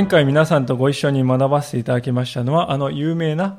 [0.00, 3.58] 前回皆さんとご一緒に学ばせていただきましたのは、あの有名な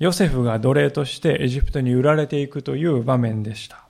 [0.00, 3.86] ヨセフが奴隷としてエジプトに売られていくという場面でした。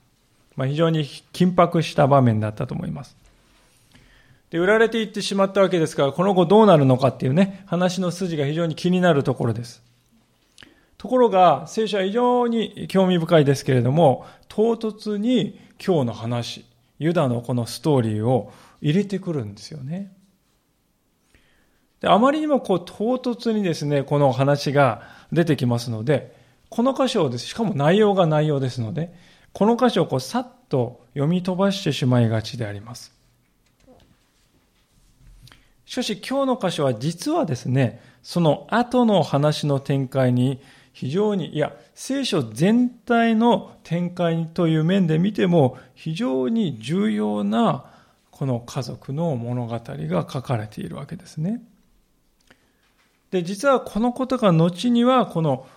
[0.55, 3.17] まあ、非常に緊迫した場面だったと思います。
[4.51, 9.81] で、売られていってしまったわけですから、この後どうなるのかっていうね、話の筋が非常に気になるところです。
[10.99, 16.63] ところが、聖書は非常に興味深いですけれども、唐突に今日の話、
[16.99, 20.11] ユダのこのストーリーを入れてくるんですよね。
[22.01, 25.01] であまりにもこう唐突にですね、この話が
[25.31, 26.35] 出てきますので、
[26.69, 29.13] この箇所をです、しかも内容が内容ですので、
[29.53, 33.13] この箇所をこうさっと読み飛ばしてしまいがちであります。
[35.85, 40.59] しかし今日の箇所は実はですね、その後の話の展開に
[40.91, 47.85] 非常に、いや、聖書全体の展開という面で見ても非常に重要な
[48.31, 51.61] この家族の物語が書かれているわけですね。
[53.31, 55.67] で、実はこのことが後にはこの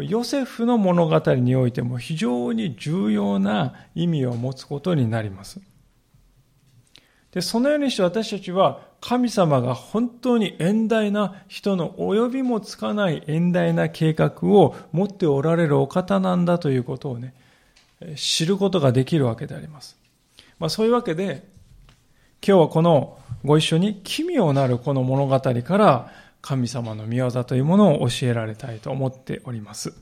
[0.00, 5.60] ヨセフの物語においても非常に重要な意味を持つことになります。
[7.32, 17.34] で、そのようにして私たちは神様が本当に遠大な人の及びもつかない遠大な計画を持っておられるお方なんだということをね、
[18.16, 19.96] 知ることができるわけであります。
[20.58, 21.48] まあそういうわけで、
[22.46, 29.94] 今日はこのご一緒に奇妙なるこの物語から神様の御業というものを教えられたいと思っております。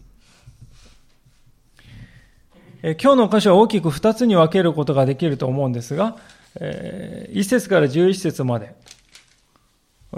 [2.83, 6.17] え今日の箇所は大きく2つに分けることができると思うんですが、
[6.59, 8.75] え1節から11節まで、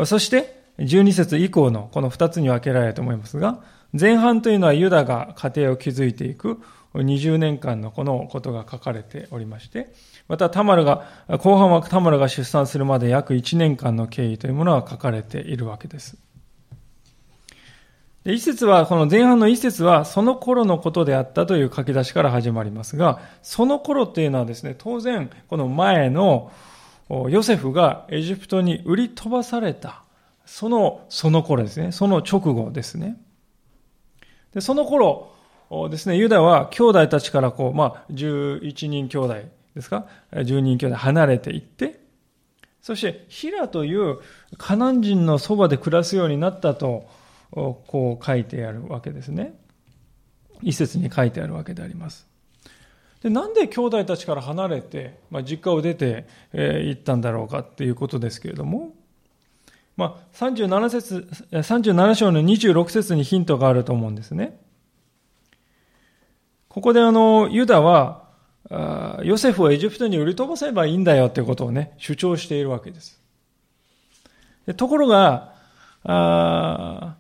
[0.06, 6.60] そして12節以降のこの2つに分けられると思いますが、前半というのはユダが家庭を築いていく
[6.94, 9.92] 20年間のこのことが書かれておりまして、
[10.32, 16.16] またタマルが、後半はタマルが出産するまで約1年間の経緯というものが書かれているわけです。
[18.24, 26.50] で一節は、この前半の一節は、その頃のことであったという書き出しから始まりますが、その頃っていうのはですね、当然、この前の
[27.10, 30.02] ヨセフがエジプトに売り飛ばされた、
[30.46, 33.18] その、その頃ですね、その直後ですね。
[34.54, 35.30] で、その頃
[35.90, 39.34] ですね、ユダは兄弟たちからこう、まあ、11人兄弟
[39.74, 40.06] ですか？
[40.44, 42.00] 十人兄弟離れていって、
[42.80, 44.18] そしてヒラという
[44.58, 47.08] カナン人のそばで暮らすようになったと、
[47.50, 49.54] こう書いてあるわけですね。
[50.62, 52.26] 一節に書いてあるわけであります。
[53.22, 58.94] でなんで兄弟たちから離れて、まあ、実家を出て、えー、行ったんだろうかっていうことですけれども、
[59.96, 64.58] まあ、37, 節37章の26節にヒントがあると思うんですね。
[66.68, 68.21] ここであの、ユダは、
[68.70, 73.20] ヨセフをエジプトに売り飛ばせばいいんだよということをね、主張しているわけです。
[74.76, 75.54] ところが、
[76.04, 77.16] あ、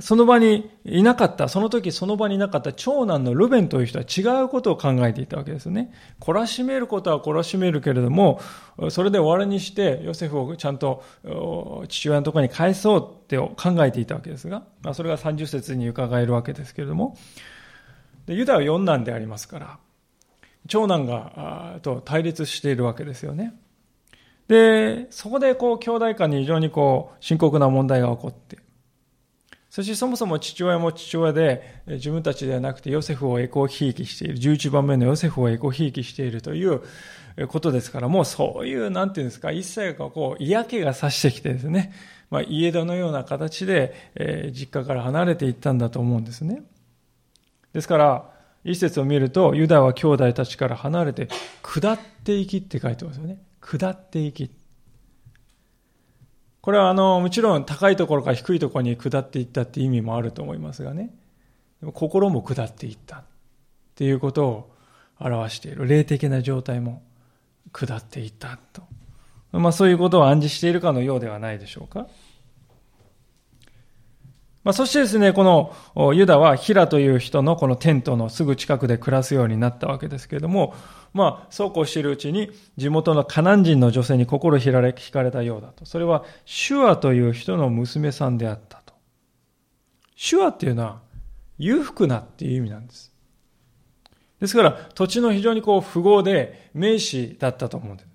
[0.00, 5.92] その場にいなかった、その時その場にいなかった長男のルベンという人は違うことを考えていたわけですね。
[6.20, 8.40] 懲らしめることは懲らしめるけれども、
[8.90, 11.04] それで終わりにしてヨセフをちゃんと
[11.88, 13.54] 父親のところに返そうって考
[13.84, 14.64] えていたわけですが、
[14.94, 17.16] それが30節に伺えるわけですけれども、
[18.26, 19.78] でユダは四男でありますから、
[20.66, 23.54] 長男がと対立しているわけですよね。
[24.48, 28.58] で、そこでこう兄弟間に非常にこう深刻な問題が起こって、
[29.70, 36.82] そしてそもそも父親も父親で自分たちではなくてヨセフをエコひいきしている、11番目のヨセフをエコひいきしているという
[37.46, 41.92] ことですから、もうそういう、なんていうんですか、一切がこう嫌気がさしてきてですね、
[42.30, 46.62] まあ、家出のような形で、えー、実家から離れていったんだと思うんですね。
[47.72, 48.30] ですから、
[48.64, 51.28] 一節を見ると、ユダは兄弟たちから離れて、
[51.62, 53.42] 下っていきって書いてますよね。
[53.60, 54.50] 下っていき。
[56.60, 61.14] これはあの、もちろん高いところから低いところに下っていったって意味もあると思いますがね。
[61.94, 63.24] 心も下っていったっ
[63.94, 64.76] ていうことを
[65.18, 65.86] 表している。
[65.86, 67.02] 霊的な状態も
[67.72, 68.82] 下っていったと。
[69.52, 72.08] まあそういうことを暗示しているかのようではないでしょうか。
[74.62, 75.42] まあ、そしてですね、こ
[75.96, 80.74] のユダはヒラという人のこのテントのすぐ近くで暮らすようになったわけですけれども、
[81.14, 85.86] まあ、そうこうしているうちに地元のカナン人の女性に心惹かれ惹かれたようだと。
[85.86, 88.92] それはシュアという人の娘さんであったと。
[90.14, 91.00] シュアっていうのは
[91.58, 93.14] 裕福なっていう意味なんです。
[94.40, 98.10] ですから土地の非常にこう富豪で名士だったと思うんです。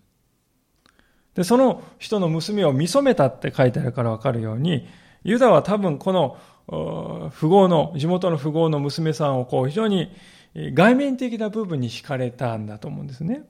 [1.36, 4.88] で、その人の娘を見初めたって書いてあるからわかるように、
[5.26, 6.38] ユダは多分この
[6.68, 10.12] 富豪の、地元の富豪の娘さんをこう非常に
[10.56, 13.44] 外面的な部分に惹かれたんだと思うんですね。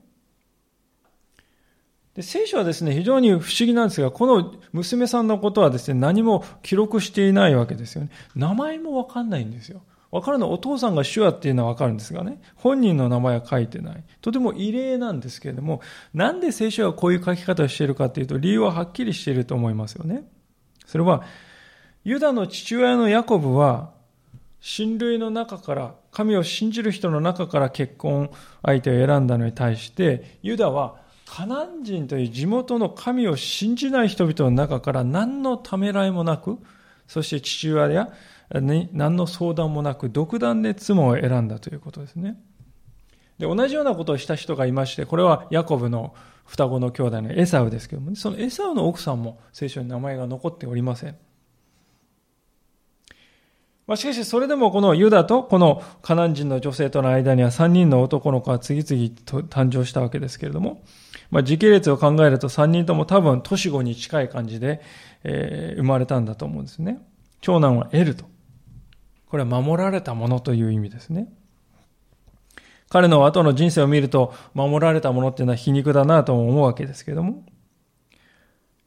[2.15, 8.09] で聖書はですね、非常に不思議なんですが、この娘さんのことはですね、何も記録していないわけですよね。
[8.35, 9.81] 名前もわかんないんですよ。
[10.11, 14.03] わかるのはお父さんが主やっていうのはわかるんですがね、本人の名前は書いてない。
[14.21, 15.81] とても異例なんですけれども、
[16.13, 20.23] なんで聖書はこういう書き方をしているかというと、理由ははっきりしていると思いますよね。
[20.85, 21.23] それは、
[22.05, 23.89] ユダの父親のヤコブは、
[24.61, 28.29] 親類の中から、神を信じる人の中から結婚
[28.61, 36.59] 相手を選んだのに対して、ユダはカナン人という地元の神を信じない人々の中から何のためらいもなく、
[37.07, 38.13] そして父親や
[38.51, 42.39] 何の相談もなく独断で妻を選んだということですね。
[43.39, 46.13] で、同じようなことをした人がいまして、これはヤコブの
[46.45, 51.17] 双子の兄弟のエサウですけども、そのエサウの奥さんも聖書に名前が残っておりません。
[53.87, 60.83] まあ、しかしそれでもこのユダとこのカナン人の女性との間には3人の男の子が次々と誕生したわけですけれども、
[61.29, 64.81] まあ、時系列を考えると3人とも多分年子に近い感じで、
[65.23, 66.99] えー、生まれたんだと思うんですね。
[67.41, 68.25] 長男はエルと。
[69.27, 71.27] これは守られたものという意味ですね。
[72.89, 77.43] 彼の後の人生を見ると、守られたものっていうのは皮肉だなと思うわけですけれども、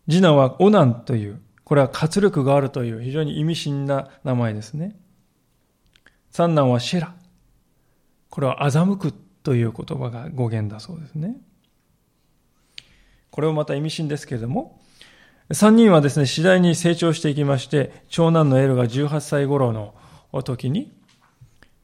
[0.08, 4.96] 次男はオナンという、これは活力があるという非常に意味深な名前ですね。
[6.30, 7.14] 三男はシェラ。
[8.30, 9.12] これは欺く
[9.42, 11.36] という言葉が語源だそうですね。
[13.30, 14.80] これもまた意味深ですけれども、
[15.52, 19.94] 三人はですね、次第に成長していきまして、長男のエルが18歳頃の
[20.44, 20.90] 時に、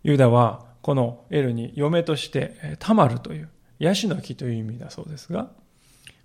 [0.03, 5.51] ユダはこのエルに嫁としてタマルというヤシの木という意味だそうですが、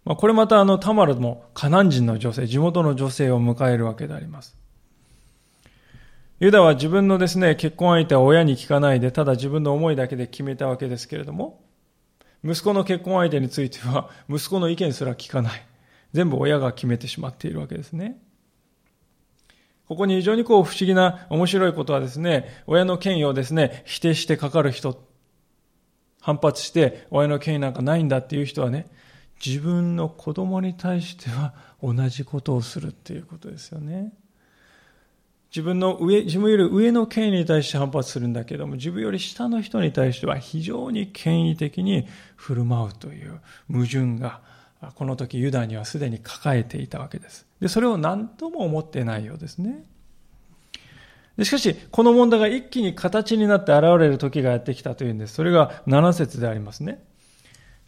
[0.06, 4.58] まあ、これまたあのタマルもカナン人の女性、地元の女性を迎えるわけであります。
[6.40, 11.62] ユダは自分のですね、結婚相手は親に聞かないで、ただ自分の思いだけで決めたわけですけれども、
[12.46, 15.66] 息子の結婚相手については、息子の意見すら聞かない。
[16.14, 18.18] 全部親が決めてしまっているわけですね。
[19.88, 25.04] ここに非常にこう不思議な面白いことはですね、親の権威をですね、否定してかかる人、
[26.22, 28.88] 反発して親の権威なんかないんだっていう人はね、
[29.46, 34.14] 自分の子供に対しては同じことをするっていうことですよね。
[35.50, 42.06] 自分の上、自分より上の権威に対して反発するんだけども、自分より下の人に対しては非常に権威的に
[42.36, 43.40] 振る舞うという
[43.72, 44.42] 矛盾が、
[44.96, 47.48] この時ユダにはすでに抱えていたわけです。
[47.60, 49.84] で、それを何とも思ってないようですね。
[51.36, 55.34] でしかし、この問題が一気に形になって現れる時がやってきたというんです。
[55.34, 57.02] それが7節でありますね。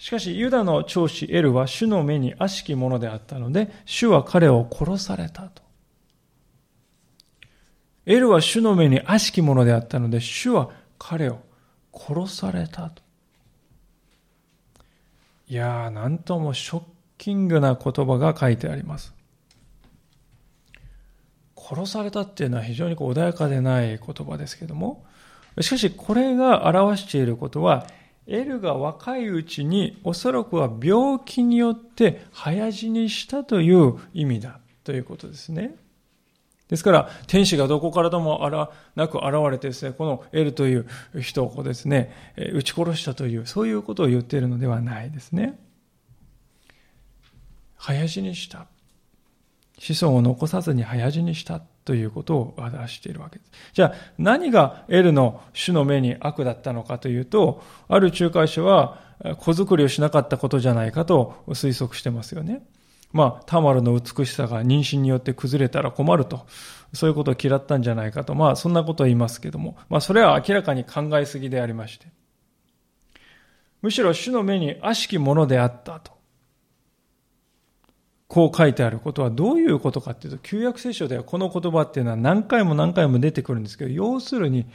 [0.02, 5.62] しかし、ユダの長子エルは主の目に悪しきものであったので、主は彼を殺されたと。
[8.08, 11.38] エルは主の目に悪しきものであったので、主は彼を
[11.94, 13.04] 殺されたと。
[15.48, 16.84] いやー、なんともショッ
[17.20, 19.14] キングな言葉が書いてあります。
[21.56, 25.06] 殺されたっていうのは非常にこう穏やかでない言葉ですけども、
[25.60, 27.86] しかしこれが表していることは、
[28.28, 35.76] エルが若いうちにおそらくは病気によって早死にしたという意味だということですね。
[36.68, 40.88] ですから、天使がどこからともあらなく現れてですね、このエルという
[41.20, 42.14] 人をですね、
[42.54, 45.60] 撃ち殺したという、そういうことを言っているのではないですね。
[47.76, 48.68] 早死にした。
[49.80, 53.52] 子孫を残さずに早死にしたということを表しているわけです。
[53.74, 59.00] じゃあ、何がエルの主の目に悪だったのかというと、ある仲介者は
[59.40, 62.64] 子作りをしなかったことじゃないかと推測してますよね。
[63.14, 66.46] まあ、タマルの美しさが妊娠によって崩れたら困ると、
[66.94, 72.08] そういうことを嫌ったんじゃないかと、まあ、そんなことを言いますけども、まあ、それは明らかに考えすぎでありまして、
[73.82, 76.14] むしろ主の目に悪しきものであったと、
[78.32, 84.68] こう書いてあることはどういうことかっていうと、旧約聖書ではこの言葉っていうのは何回も何回も出てくるんですけど、要するに、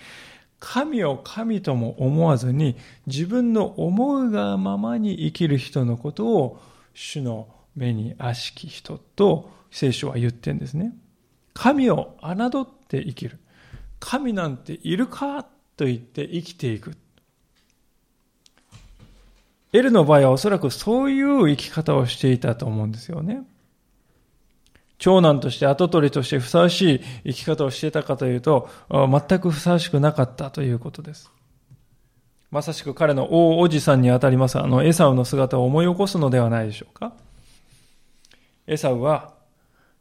[0.60, 6.60] 神を神とも思わずに、自分の思うがままに生きる人のことを、
[6.92, 10.92] 主の目に悪しき人と聖書は言ってんですね。
[11.54, 13.38] 神を侮って生きる。
[14.00, 15.46] 神なんているか
[15.78, 16.94] と言って生きていく。
[19.72, 23.44] エルの場合はおそらくそういう生き方をしていたと思うんですよね。
[24.98, 31.30] 長男として跡取りとしてふさわしい生き方をしていたかというと、全くふさわしくなかったということです。
[32.50, 37.12] まさしく彼の大おじさんにあたりますあのエサウの姿を思い起こすのではないでしょうか。
[38.66, 39.34] エサウは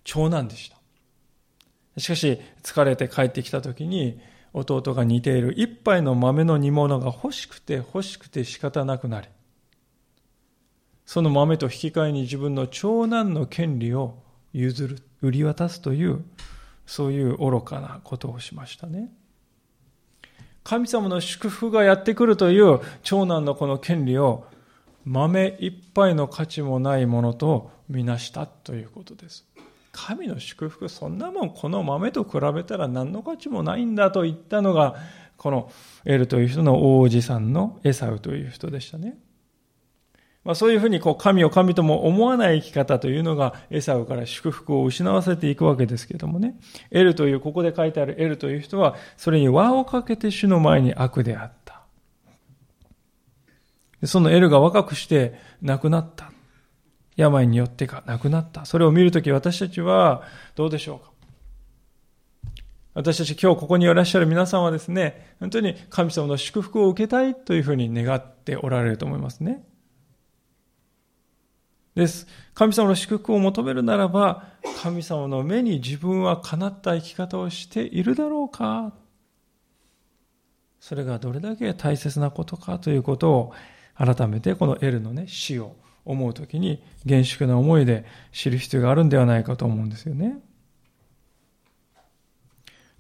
[0.04, 2.00] 長男でした。
[2.00, 4.20] しかし、疲れて帰ってきた時に、
[4.54, 9.28] 弟が似ている一杯の豆の煮物が欲しくて欲しくて仕方なくなり、
[11.06, 14.16] その豆と引き換えに自分の長男の権利を
[14.54, 16.24] 譲る、売り渡すという、
[16.86, 19.12] そういう愚かなことをしましたね。
[20.64, 24.46] 神様の祝福がやってくるという長男のこの権利を
[25.06, 29.46] 豆一杯の価値もないものとみなしたということです。
[29.92, 34.96] 神の祝福、そんなもんこの豆と比べたら何の価値もないんだと言ったのが、
[35.38, 35.72] この
[36.04, 39.20] エルという人の王子さんのエサウという人でしたね。
[40.46, 46.56] まあ、そういうふうにこう神を神とも思わない生き方というのがエサウから祝福を失わせていくわけですけどもね。
[46.92, 51.82] エルという、ここで書いてあるエルという人は、それに輪をかけて主の前に悪であった。
[54.04, 55.34] そのエルが若くして
[55.64, 56.32] 亡くなった。
[57.16, 58.66] 病によってか亡くなった。
[58.66, 60.22] それを見るとき私たちは
[60.54, 61.12] どうでしょうか
[62.94, 69.64] 私たち今日ここにいらっしゃる皆さんはですね、本当に神様の祝福を受けたいというふうに願っておられると思いますね。
[71.96, 72.28] です。
[72.54, 74.44] 神様の祝福を求めるならば、
[74.82, 78.94] 神様の目に自分は叶った生き方をしているだろうか
[80.82, 83.54] それがどれだけ大切なことかということを
[83.96, 90.38] 改めてこのエルのね、死を思うときに厳粛な思いで知る必要があるんではないかと思うんですよね。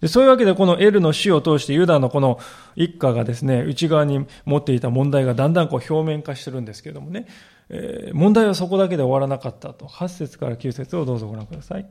[0.01, 2.39] でそういうわけでこのエルの死を通してユダのこの
[2.75, 7.27] 一家がですね、内側に持っていた問題がだんだんこう表面化してるんですけどもね、
[7.69, 9.85] えー、問題はそこだけで終わらなかったと。
[9.85, 11.89] 8節から9節をどうぞご覧ください。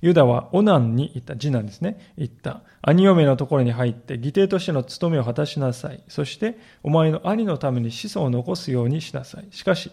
[0.00, 2.12] ユダはオナンに言った、次男ですね。
[2.16, 2.62] 言った。
[2.82, 6.02] 兄嫁のところに入って、義弟としての務めを果たしなさい。
[6.08, 9.46] そして、お前の兄のために子孫を残すようにしなさい。
[9.50, 9.90] しかし、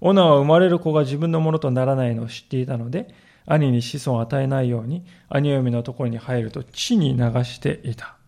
[0.00, 3.12] オナンは生まれる子が自分のものとならないのを知っていたので、
[3.46, 8.19] 兄に子孫を与えないように、兄嫁のところに入ると地に流していた。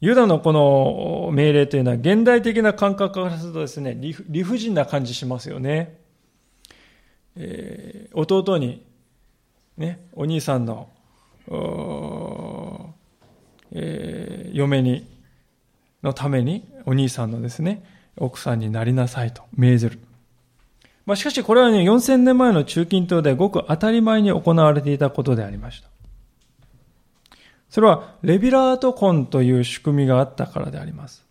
[0.00, 5.98] ユダのこの命令というのは現代的な感覚からするとですね、理不尽な感じしますよね。
[7.36, 8.84] えー、弟に、
[9.76, 10.88] ね、お兄さんの、
[13.72, 15.06] えー、嫁に、
[16.02, 17.84] のためにお兄さんのですね、
[18.16, 19.98] 奥さんになりなさいと命ずる。
[21.06, 25.88] まあ、しかしこれはね、4000年前の中近東でごく当たり前に行われていたことでありました。
[27.68, 31.28] それはレビラート婚という仕組みがあったからであります。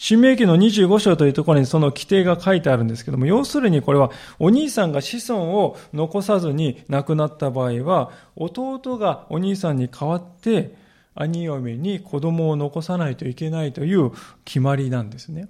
[0.00, 10.76] 新明記の25章というところにその規定が書いてあるんですけども、要するにこれはお兄さんが子孫を残さずに亡くなった場合は、弟がお兄さんに代わって
[11.16, 14.12] 兄嫁に子供を残さないといけないという
[14.44, 15.48] 決まりなんですね。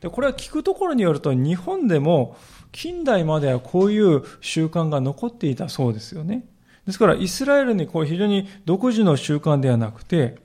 [0.00, 2.38] で、これは聞くところによると日本でも
[2.72, 6.46] 近代まではこういう習慣が残っていたそうですよね。
[6.86, 10.36] ですから、イスラエルにこう非常に独自の習慣ではなくて、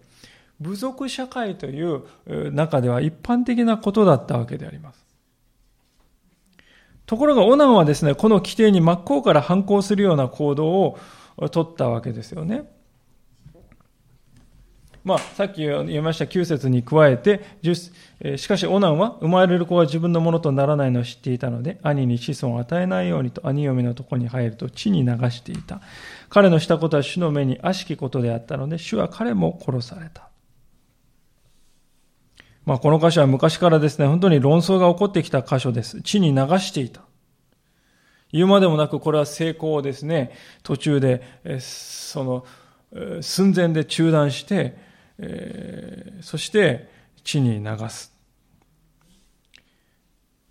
[0.60, 2.04] 部族社会という
[2.54, 5.06] 中では一般的なことだったわけであります。
[7.06, 10.98] ところが、オナンはですね、この規定に真っ向から反抗するような行動を
[11.52, 12.70] 取ったわけですよね。
[15.04, 17.44] まあ、さっき言いました9節に加えて、
[18.38, 25.82] しかしオナンは生まれる子は自分のものとならないのを知っていたので、兄に子孫を与えないようにと兄嫁のところに入ると地に流していた。
[26.36, 30.28] 彼のしたことは主の目に悪しきことであったので、主は彼も殺された。
[32.66, 36.02] まあ、この箇所は昔からですね、本当に論争が起こってきた箇所です。
[36.02, 37.04] 地に流していた。
[38.34, 41.22] 言うまでもなく、これは成功をですね、途中で、
[41.62, 42.46] その、
[43.22, 44.78] 寸前で中断して、
[46.20, 46.90] そして
[47.24, 48.14] 地に流す。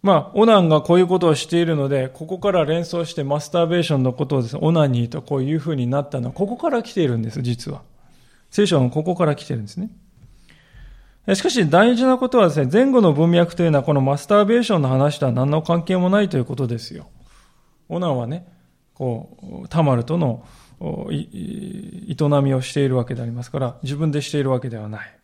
[0.04, 7.80] まあ、オナンがこういうことをしているので、ここから連想してマスターベーションのことをですね、オナニーとこういうふうになったのは、ここから来ているんです、実は。
[8.50, 9.88] 聖書はここから来てるんですね。
[11.34, 17.06] しかし大事なことはですね、前後の文脈というのはこのマスターベーションの話とは何の関係もないということですよ。
[17.88, 18.46] オナンはね、
[18.92, 20.44] こう、タマルとの
[20.82, 25.18] 営みをしているわけでありますから、自分でしているわけではない。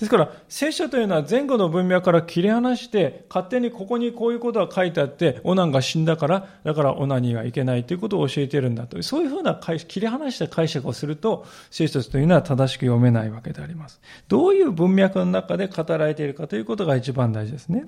[0.00, 9.00] ですから、聖書というのは前後の文脈から切り離して、勝手にここにこういうことが書いてあって、オナンが死んだから、だからオナニーはいけないということを教えているんだと。
[9.02, 14.00] そういうふうな切り離した解釈をすると、聖書というのは正しく読めないわけであります。
[14.26, 17.84] どういう文脈の中で語られているかということが一番大事ですね。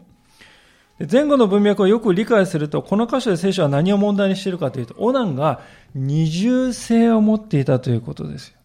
[1.11, 5.63] 前後の文脈をよく理解すると、この箇所で聖書は何を問題にしているかというと、オナンが
[5.95, 8.59] 二重性を持っていたということですよ。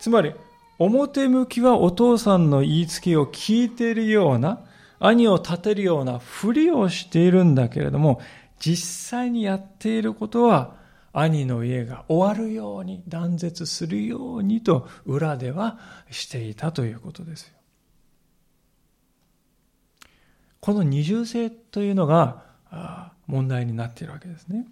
[0.00, 0.32] つまり、
[0.84, 4.60] 表向きはお父さんの言いつけを聞いているような、
[4.98, 8.20] 兄を立てるようなふりをしているんだけれども、
[8.58, 10.76] 実際にやっていることは、
[11.12, 15.78] 兄の家が終わるように、断絶するようにと裏では
[16.10, 17.54] していたということですよ。
[20.60, 22.44] この二重性というのが
[23.26, 24.66] 問題になっているわけですね。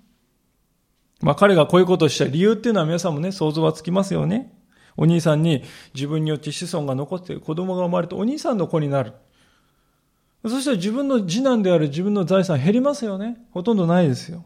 [1.21, 4.55] まあ彼がこういうことをした理由っていうのは皆さんもね、想像はつきますよね。
[4.97, 5.63] お兄さんに
[5.95, 9.13] 自分によって子孫が残って子供が生まれてお兄さんの子になる。
[10.43, 13.37] そしたら自分の次男である自分の財産減りますよね。
[13.53, 14.45] ほとんどないですよ。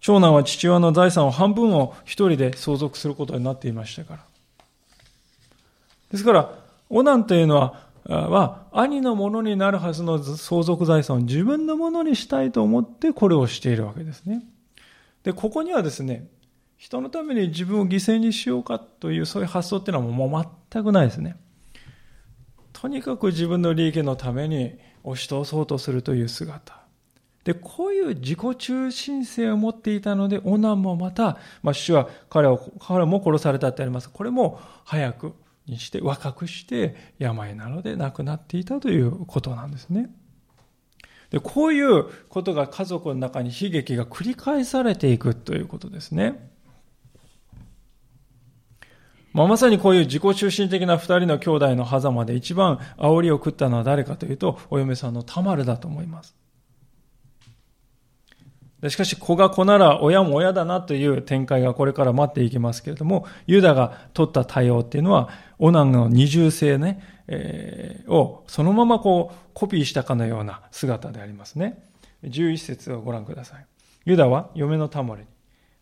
[0.00, 4.24] 長男は父親の財産を半分を一人で相続することになっていましたから。
[6.10, 6.50] ですから、
[6.90, 14.44] オナンというのは、は兄のものになるはずの相続財産を自分のものにしたいと思ってこれをしているわけですね。
[15.24, 16.28] で、ここにはですね、
[16.76, 21.36] 人のために自分を犠牲にしようかというそういう発想っていうのはもう全くないですね。
[22.72, 26.86] とにかく自分の利益のために押し通そうとするという姿。
[27.44, 34.10] で、こういう自己中心性を持っていたので、オナンもまた、まあ、主は彼を、彼も殺されたってあります。
[34.10, 35.32] これも早く
[35.66, 40.10] にして、若くして病なので亡くなっていたということなんですね。
[41.30, 46.50] で、こういうことが家族の中に悲劇が繰り返されていくということですね。
[49.36, 56.34] まあ、まさにこういう自己中心的な二人の兄弟の狭間で一番煽りを食ったのは誰かというと、お嫁さんのタマルだと思います。
[58.88, 65.28] しかし、子が子なら親も親だなという展開がこれから待っていきますけれども、ユダが取った対応っていうのは、
[65.58, 71.82] オナンの二重性ね、えー、をそのままこうコピーしたかのような姿でありますね。
[72.24, 73.66] 11節をご覧ください。
[74.06, 75.28] ユダは嫁のタモリに、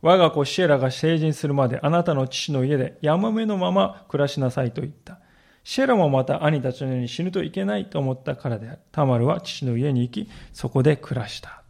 [0.04, 5.18] 我が子シエラが成人するまであなたの父の家で山目のまま暮らしなさいと言った。
[5.64, 8.80] シエラもまた兄たちのように死ぬといけないと思ったからである。
[8.92, 11.62] タマルは父の家に行き、そこで暮らした。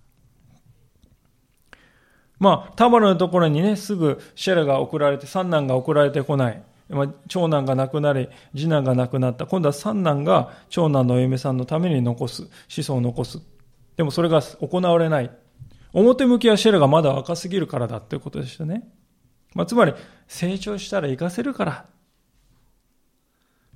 [2.41, 6.61] まあ、タマルのところにね、すぐシェラが送られて、三男が送られてこない。
[6.89, 9.47] まあ、長男が亡くなり、次男が亡くなった。
[9.47, 12.49] 今度は三男が長男のお嫁さんのために残す。
[12.67, 13.39] 子孫を残す。
[13.97, 15.31] でもそれが行われない。
[15.95, 18.87] 表向きはシェラがまだ若すぎるからだということでしたね。
[19.55, 19.95] まあ、つまり、
[20.27, 21.87] 成長したら活かせるから。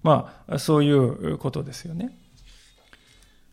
[0.03, 2.19] まあ、そういうことですよね。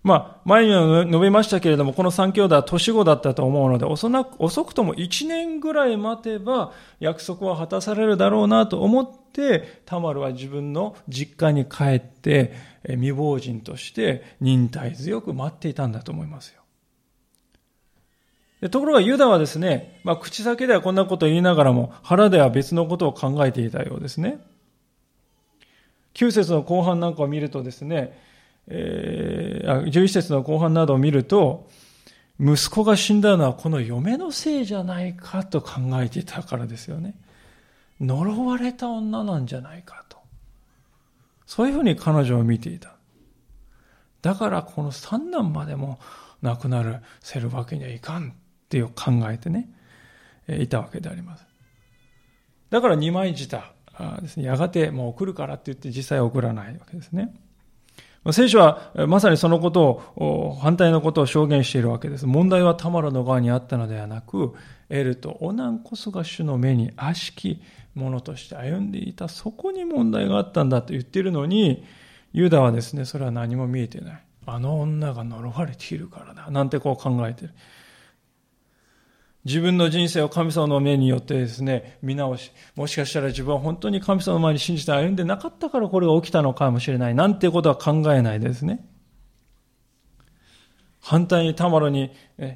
[0.06, 12.54] まあ、前には述べましたけれども、この三兄弟は年子だったと思うので、遅くとも1年ぐらい待てば約束は果たされるだろうなと思って、タマルは自分の実家に帰って、
[12.88, 16.65] 未亡人として忍耐強く待っていたんだと思いますよ。
[18.70, 24.40] ところがユダはですね、まあ、口先ではこんなことを言いながらも、腹では別のことを考えていたようですね。
[26.14, 28.18] 9節の後半なんかを見るとですね、
[28.68, 31.70] えー、11節の後半などを見ると、
[32.40, 37.16] 息子が死んだのはこの嫁のせいじゃないかと考えていたからですよね。
[38.02, 40.18] 呪われた女なんじゃないかと。
[41.46, 42.96] そういうふうに彼女を見ていた。
[44.22, 46.00] だからこの三男までも
[46.42, 48.34] 亡くなるせるわけにはいかん
[48.66, 49.70] っていう考えてね、
[50.48, 51.46] いたわけであります。
[52.70, 53.64] だから二枚舌
[54.22, 57.34] ですね、やがてもう送るからって言って実際送らないわけですね。
[58.32, 59.84] 聖書はまさにそのこと
[60.16, 62.26] を、反対のことを証言しているわけです。
[62.26, 64.56] 問題はタマラの側にあったのではなく、
[64.90, 67.62] エルとオナンこそが主の目に悪しき
[67.94, 71.86] ものとして歩んでいた、そこに問題があったんだと言っているのに、
[72.34, 74.24] ユダはですね、それは何も見えてない。
[74.48, 76.50] あの女が呪われているからだ。
[76.50, 77.54] なんてこう考えている。
[79.46, 88.84] 自分の人生を神様の目によってですね、見直し、もしかしたら自分は本当に神様の前に信じて歩んでなかったからこれが起きたのかもしれない、なんてことは考えないですね。
[91.00, 92.10] 反対にタマロに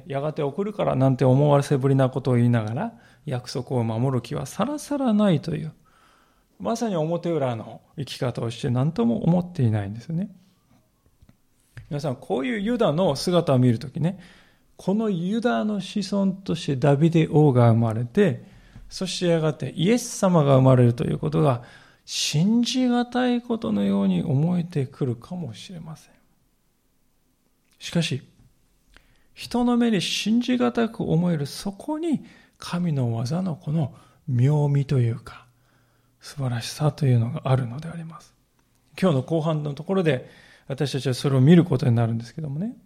[0.08, 2.92] やがて送るからなんて思わせぶりなことを言いながら、
[3.24, 5.72] 約束を守る気はさらさらないという、
[6.58, 10.30] まさに表裏の生き方をして何とも思っていないんですね。
[11.88, 14.18] 皆さん、こういうユダの姿を見るときね、
[14.82, 18.42] このユダの子孫としてダビデ王が生まれて、
[18.88, 21.62] そしてやがてイエス様が生まれるということが
[22.06, 26.14] 信じがたいことのように思えてくるかもしれません。
[27.78, 28.22] しかし、
[29.34, 32.24] 人の目に信じがたく思えるそこに
[32.56, 33.94] 神の技のこの
[34.26, 35.44] 妙味というか
[36.22, 38.32] 素晴らしさというのがあるのであります。
[38.98, 40.30] 今日の後半のところで
[40.68, 42.78] 私たちはそれを見ることになるんですけどもね。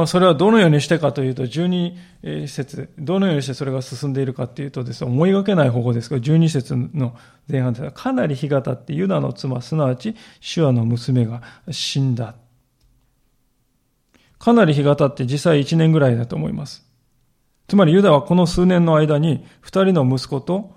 [0.00, 7.14] まあ、それはどのようにしてかというと、12節、どのようにしてそれが進んでいるかというとですね、思いがけない方法ですが、12節の
[7.46, 12.34] 前半ですが、かなり日が経ってユダの妻、すなわちシュアの娘が死んだ。
[14.38, 16.82] かなり日が経って実際1年ぐらいだと思います。
[17.68, 20.74] つまりユダはこの数年の間に2人の息子と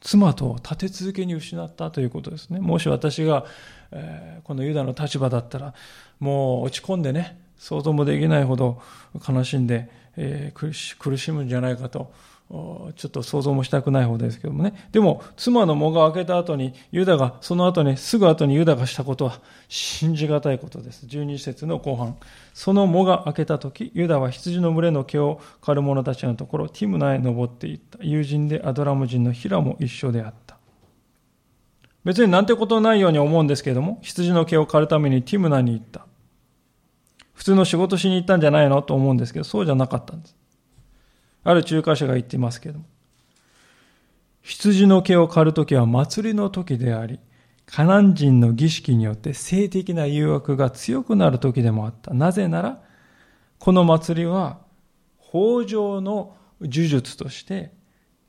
[0.00, 2.58] 妻と立て続けに失ったということですね。
[2.58, 3.44] もし私が、
[3.90, 5.74] えー、このユダの立場だったら、
[6.20, 8.82] もう落ち込んでね、想像もできないほど
[9.26, 12.12] 悲しんで、えー、苦しむんじゃないかと、
[12.50, 14.88] ちょっと想像もしたくない方ですけどもね。
[14.90, 21.06] でも、妻の藻が開けた後に、ユダが、その後に、すぐ後にユダがしたことは、信じがたいことです。
[21.06, 22.16] 12節の後半。
[22.52, 27.98] その藻が開けた時、ユダは羊の群れの毛を刈る者たちのところ、ティムナへ登っていった。
[28.02, 30.58] 友人でアドラム人のヒラも一緒であった。
[32.04, 36.06] 別になんてことないように思うんですけれども、羊の毛を刈るためにティムナに行った。
[37.42, 38.82] 普通の仕事しに行ったんじゃないの？
[38.82, 40.36] と思うんですけど、そうじゃなかったんです。
[41.42, 42.84] ある中華者が言っていますけども、
[44.42, 47.18] 羊の毛を刈るときは祭りの時であり、
[47.66, 52.14] カナン人の儀式によって性的な誘惑が強くなる時でもあった。
[52.14, 52.80] なぜなら、
[53.58, 54.60] この祭りは、
[55.18, 57.72] 法上の呪術として、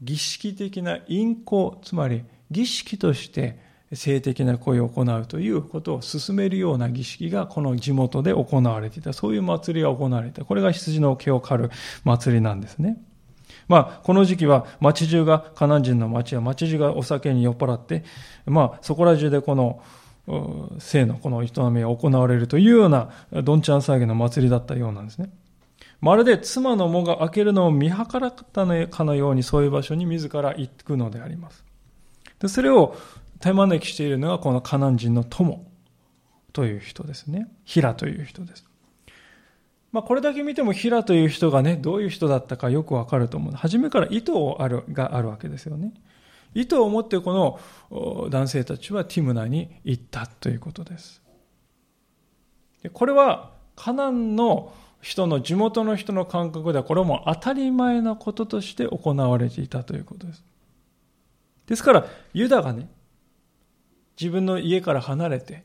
[0.01, 3.59] 儀式的な陰行、つまり儀式として
[3.95, 9.13] 性的な行為を行うということを進めるような儀式がこの地元で行われていた。
[9.13, 10.45] そういう祭りが行われていた。
[10.45, 11.71] これが羊の毛を刈る
[12.03, 12.97] 祭りなんですね。
[13.67, 18.03] まあ、この時期は町中が、カナン人の町や町中がお酒に酔っ払って、
[18.45, 19.81] まあ、そこら中でこの、
[20.79, 25.29] 性のこの営みが行われるというような、どんちゃん騒ぎの祭りだったようなんですね。
[26.03, 31.63] まるで妻の藻が開けるのを見計らったかのようにそういう場所に自ら行くのであります。
[32.39, 32.97] でそれを
[33.43, 35.69] 手招きしているのがこのカナン人の友
[36.53, 37.49] という人ですね。
[37.65, 38.63] ヒラという人です。
[39.91, 43.53] まあ、これだけ見てもヒラという人がね、どういう人だったかよくわかると思う。
[43.53, 45.93] 初めから意図あるがあるわけですよね。
[46.53, 47.59] 意図を持ってこ
[47.91, 51.21] の男性たちはティムナに行ったということです。
[52.93, 60.45] これはカナンの人の地元の人の感覚ではこれはもう当たり前のこととして行われていたということです。
[61.65, 62.87] ですから、ユダがね、
[64.19, 65.63] 自分の家から離れて、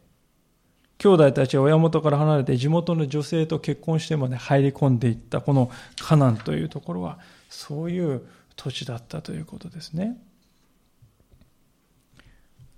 [0.99, 10.19] 兄弟たちは親元から離れて地元の女性と結婚してまで入り込んでいったこのカナンというところはそういう土地だったということですね。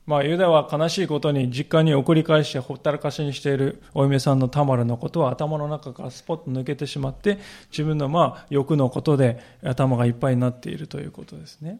[0.07, 7.39] まあ、ユダは悲しいことに実家に送り返してほったらかしにしているお嫁さんのタマルのことは頭の中からスポッと抜けてしまって
[7.71, 11.79] 自分のまあ欲のことで頭がいっぱいになっているということですね。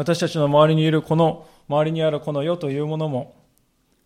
[0.00, 3.36] 私たちの周りにいるこの周りにあるこの世というものも、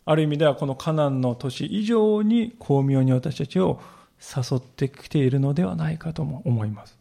[0.05, 3.81] ある意味ではこのカナンの都市以上に巧妙に私たちを
[4.19, 6.99] 誘ってきているのではないかとも思います。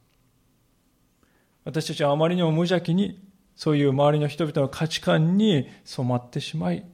[1.65, 3.19] 私たちはあまりにも無邪気に
[3.55, 6.85] そういう周りの人々の価値観に染まってしまい、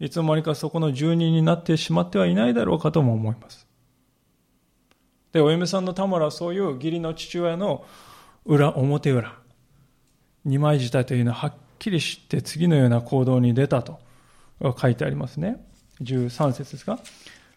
[0.00, 3.66] いつの間にかそこの住人になってしまってはいないだろうかとも思います。
[5.32, 7.86] で、お嫁さんの田村はそういう義理の父親の
[8.44, 9.42] 裏、表裏、
[10.44, 13.98] 二枚舌というのははっきり知って次のような行動に出たと
[14.78, 15.64] 書いてありますね。
[16.02, 16.98] 13節ですか。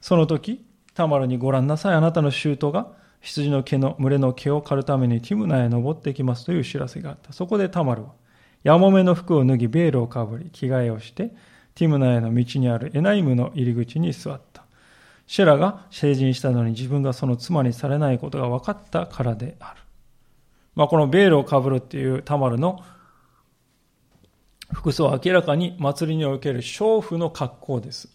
[0.01, 1.95] その時、タマルにご覧なさい。
[1.95, 2.87] あなたの舅が
[3.21, 7.33] 羊の毛の群れの毛を刈るためにティムナへ登ってきますという知らせがあった。
[7.33, 8.13] そこでタマルは、
[8.63, 11.31] ヤモメの服を脱ぎ、ベールをかぶり、着替えをして、
[11.75, 14.63] ティムナへの道にあるエナイムの入り口に座った。
[15.27, 19.81] シェラが成人したのに自分がその妻にされないことが分かったからである。
[20.77, 22.83] まあ、このベールをかぶるっていうタマルの
[24.71, 28.09] 服装は明らかに祭りにおける娼婦の格好です。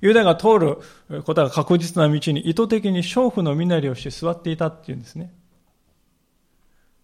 [0.00, 5.34] ユダが通ることが確実な道に意図的に娼婦の身なりをして座っていたっていうんですね。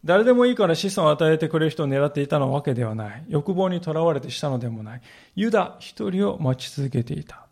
[0.04, 3.24] 誰でもいいから子孫を与えてくれる人を狙っていたのわけではない。
[3.26, 5.00] 欲望にとらわれてしたのでもない。
[5.34, 7.48] ユダ一人を待ち続けていた。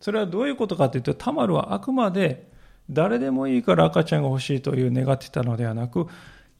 [0.00, 2.48] それはどういうことかというと、タマルはあくまで
[2.90, 6.06] 誰でもいいから赤ちゃんが欲しいという願っていたのではなく、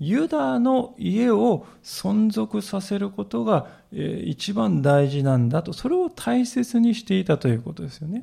[0.00, 8.22] ユダの家を存続させることが一番大事なんだと、それを大切にしていたということですよね。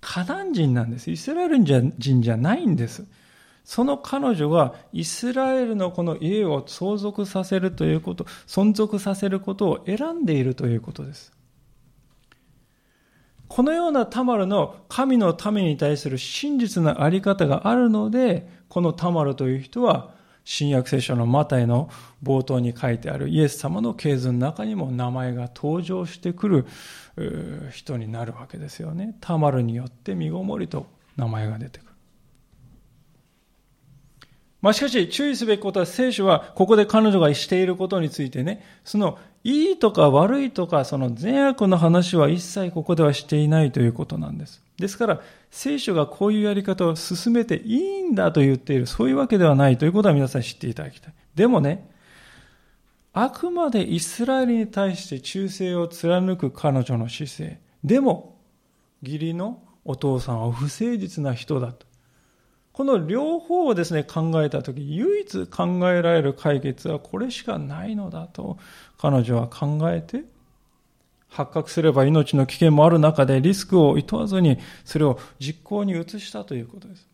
[0.00, 1.10] カナン人なんです。
[1.10, 3.04] イスラエル人じゃないんです。
[3.64, 11.32] その彼女がイスラエルのこの家を相続させるということ、存続させることを選んでいるということです。
[13.54, 21.90] このようなタマルの神の民に対する真実なあり方があるので、このタマルという人は新約聖書のマタイの
[22.22, 26.66] 冒頭に書いてあるイエス様の系図の中にも名前が登場してくる
[27.70, 29.16] 人になるわけですよね。
[29.20, 30.86] タマルによって身ごもりと
[31.18, 31.91] 名前が出てくる。
[34.62, 44.62] まあしかし注意すべきことは聖書はここで彼女がしていることについてね、そのいいとか悪いとかその善悪の話は一切ここではしていないということなんです。
[44.78, 45.20] ですから
[45.50, 51.14] 聖書がこういうやり方を進めていいんだと言っている、そういうわけではないということは皆さん知っていただきたい。
[51.34, 51.90] でもね、
[53.12, 57.60] あくまでイスラエルに対して忠誠を貫く彼女の姿勢。
[57.82, 58.38] でも、
[59.02, 61.86] 義理のお父さんは不誠実な人だと。
[62.72, 68.58] この両方をですね、考えたとき、唯一考えられる解決はこれしかないのだと、
[68.98, 70.24] 彼女は考えて、
[71.28, 77.08] 発覚すれば命の危険もある中でリスクを厭わずに、それを実行に移したということです。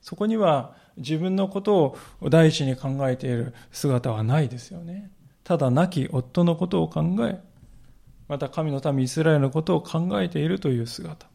[0.00, 5.10] そこには自分のことを第一に考えている姿はないですよね。
[5.44, 7.40] ただ亡き夫のことを考え、
[8.28, 11.31] また神の民イスラエルのことを考えているという姿。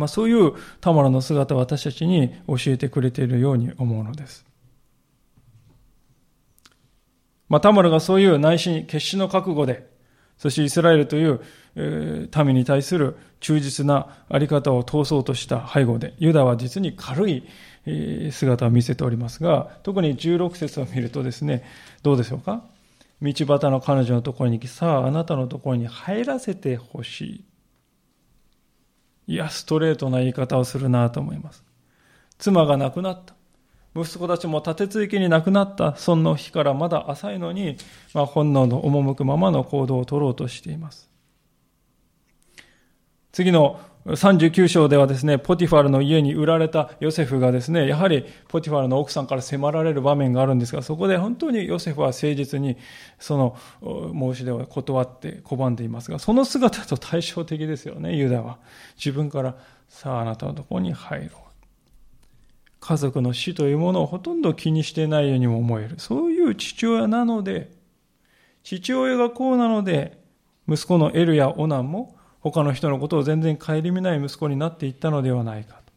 [0.00, 4.44] まあ、そういうタマラの姿を私たちに教えてくれているように思うのです。
[7.48, 9.88] まあ、タマラがそういう内心、決死の覚悟で、
[10.38, 11.40] そしてイスラエルという、
[12.44, 17.44] 民に対する忠実なあり方を通そうとした背後で、ユダは実に軽い、
[18.30, 21.64] 姿を見せておりますが、特に16節を見るとですね、
[22.02, 22.62] どうでしょうか？
[23.22, 27.44] 道端の彼女のところに来、さああなたのところに入らせてほしい。
[29.30, 31.62] いや、ストレートな言い方をするなと思います。
[32.38, 33.36] 妻が亡くなった。
[33.94, 37.76] 息子たちも立て続けに亡くなったその日からまだ浅いのに、
[38.12, 41.08] まあ、本能の赴くままの行動を取ろうとしています。
[43.30, 52.78] 次の39章ではですね、ポティファルの家に売られたヨセフがですね、やはりポティファルの奥さんから迫られる場面があるんですが、そこで本当にヨセフは誠実に
[53.18, 58.58] その申し出を断って拒んでいますが、その姿と対照的ですよね、ユダは。
[58.96, 59.56] 自分から、
[59.88, 61.50] さああなたのところに入ろう。
[62.80, 65.96] 家族の死というものをほとんど気にしてないようにも思える。
[65.98, 67.70] そういう父親なので、
[68.62, 70.18] 父親がこうなので、
[70.66, 75.90] 息子のエルやオナンも他の人のことを全然顧みない息子になっていったのではないかと。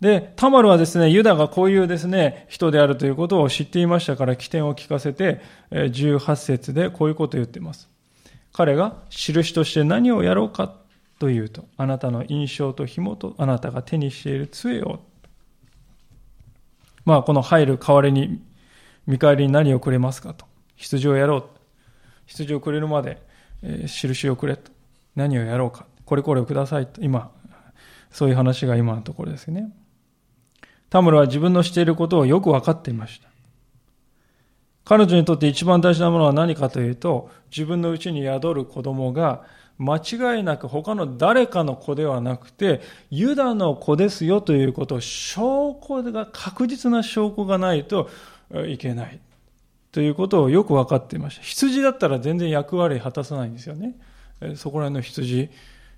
[0.00, 7.90] で、タマルはですね、ユダがこういうですね、人であるということを知っていましたから起点を聞かせて、18節でこういうことを言っています。
[8.52, 10.74] 彼が印として何をやろうか
[11.18, 15.00] というと、あなたの印象と紐とあなたが手にしている杖を。
[17.04, 18.42] まあ、この入る代わりに、
[19.06, 20.46] 見返りに何をくれますかと。
[20.76, 21.44] 羊をやろう。
[22.24, 23.20] 羊をくれるまで
[23.62, 24.70] え、印をくれと。
[25.16, 25.86] 何をやろうか。
[26.04, 27.00] これこれをくださいと。
[27.02, 27.30] 今、
[28.10, 29.72] そういう話が今のところですね。
[30.88, 33.28] タムルは自分のしていることをよく分かっていました。
[34.84, 39.44] 彼女にとって一番大事なものは何かというと、自分のうちに宿る子供が
[39.78, 48.10] 間違いなく他の誰かの子ではなくて、ユダの子ですよということを証拠が、確実な証拠がないと
[48.66, 49.20] いけない。
[49.92, 51.42] ということをよく分かっていました。
[51.42, 53.96] 羊だったら全然役割果たさないんですよね。
[54.56, 55.50] そこら辺の羊、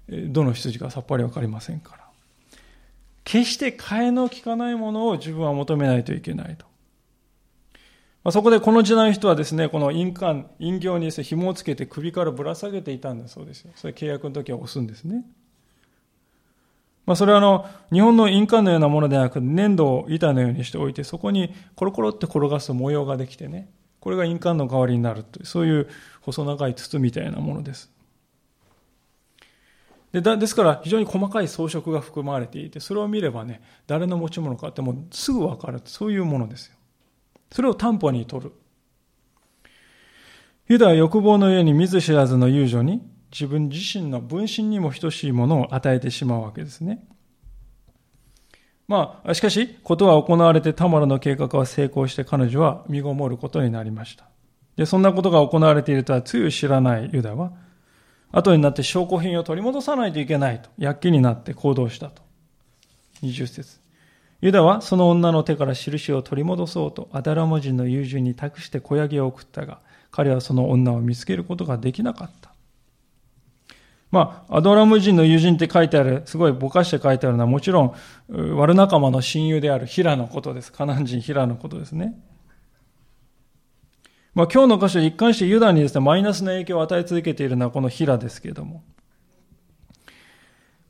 [0.08, 2.02] どの羊かさっぱり分かりませんから。
[3.24, 6.66] 決して替えの利かないものを自分は求めないといけないと。
[8.24, 13.72] まあ、そこでこの時代の人はですね、この印鑑、印形にですね、紐をつけて首からぶら下げていたんだそうですよ。
[13.74, 15.24] それ契約の時は押すんですね。
[17.04, 23.68] まあ、それはあの、日本の印鑑のようなものではなく、粘土を板のようにしておいて、そこにコロコロって転がす模様ができてね、
[24.02, 25.88] これが印鑑の代わりになるという、そういう
[26.22, 27.88] 細長い筒みたいなものです。
[30.10, 35.80] でですから非常に細かい装飾が含まれていて、それを見ればね、誰の持ち物かってもうすぐわかる。
[35.84, 36.74] そういうものですよ。
[37.52, 38.52] それを担保に取る。
[40.66, 47.06] ユダは欲望の上に見ず知らずの遊女に自分自身の分身にも等しいものを与えてしまうわけですね。
[48.92, 54.26] まあ、しかし、ことは行われてタマラの計画は成功して彼女は身ごもることになりました。
[54.76, 57.52] で、そんなことが行われているとはつゆ知らないユダは、
[58.32, 62.20] 後になって証拠品を取り戻さないといけないと、躍起になって行動したと。
[63.22, 63.80] 20節
[64.42, 69.78] ユダはその女の手から印を取り戻そうと、アダラモ人の友人に託して小ヤギを送ったが、
[70.10, 72.51] 彼はその女を見つけることができなかった。
[74.12, 77.94] まあ、アドラム人の友人って書いてある、すごいぼかして書いてあるのはもちろん、
[78.56, 80.70] 悪仲間の親友であるヒラのことです。
[80.70, 82.14] カナン人ヒラのことですね。
[84.34, 88.84] まあ、今日の箇所一貫してユダにですね、マイナスな影響を与え続けているのはこのヒラですけれども。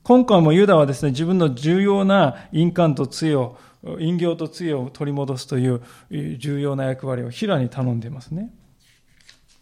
[0.02, 3.56] 今回もユダはですね、自分の重要な印鑑と杖を、
[4.00, 5.80] 印形と杖を取り戻すという
[6.10, 8.52] 重要な役割をヒラに頼んでいますね。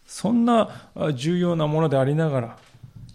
[0.07, 2.57] そんな重要なものでありながら、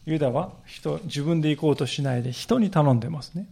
[0.06, 3.48] ユダは人、自分で行こうとしないで人に頼んでますね。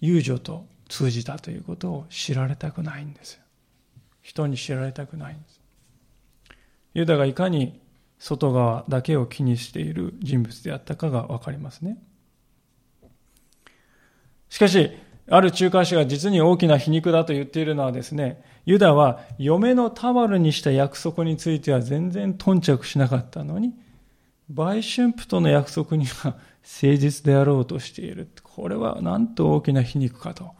[0.00, 3.40] 友情と通じたということを知られたくないんです。
[4.20, 5.60] 人に知られたくないんです。
[6.92, 7.80] ユダがいかに
[8.18, 11.96] 外側だけを気にしている人物であったかがわかりますね。
[14.50, 14.90] しかし、
[15.30, 23.72] ある中華士が実に大きな皮肉だと言っているのはですね、ユダは嫁のタバルにした約束については全然頓着しなかったのに、
[24.50, 28.28] 売春婦との約束には誠実であろうとしている。
[28.42, 30.50] これはなんと大きな皮肉かと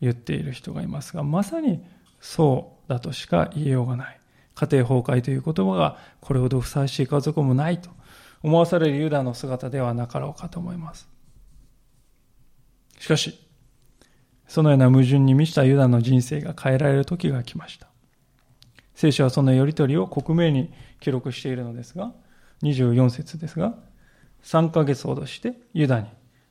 [0.00, 1.80] 言っている人がいますが、まさに
[2.20, 4.20] そうだとしか言いようがない。
[4.56, 7.90] 家庭崩壊という言葉がこれほどふさわしい家族もないと
[8.42, 11.08] 思わされるユダの姿ではなかろうかと思います。
[12.98, 13.38] しかし、
[14.48, 17.86] そのような矛盾に満ちたユダの人生が変えられる時が来ました。
[18.94, 22.12] 聖書はそのやりとりを克明に記録しているのですが、
[22.62, 23.74] 24節ですが、
[24.42, 26.06] 3ヶ月ほどしてユダに、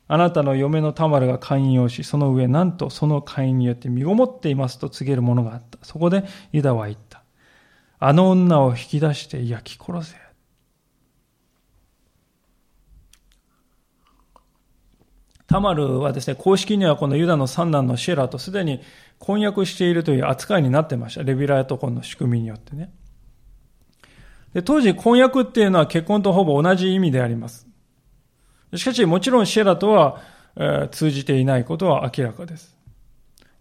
[0.08, 5.80] あなたの嫁のタマルが会員をし、その上、なんとその会員によって身ごもっていますと告げるものがあった。
[5.82, 7.24] そこでユダは言った。
[8.00, 10.27] あの女を引き出して焼き殺せ。
[15.48, 18.82] タマルはですね、公式にはこのユダの三男のシェラとすでに
[19.18, 21.24] 婚約しているという扱いになってました。
[21.24, 22.92] レビラヤト婚の仕組みによってね。
[24.54, 27.68] で当時婚約っていうのは結婚とほぼ同じ意味であります。
[28.76, 30.22] しかしもちろんシェラとは、
[30.58, 32.76] えー、通じていないことは明らかです。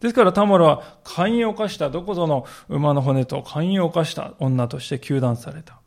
[0.01, 5.81] ですからタマルは寛容を犯したどこぞの馬の骨と寛容を犯した女として糾弾された。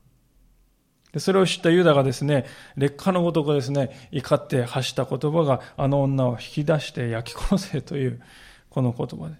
[1.13, 2.45] でそれを知ったユダがですね、
[2.76, 8.22] 劣化のごとくですね、怒って発した言葉があの女を引き出して焼き殺せという
[8.69, 9.36] この言葉で。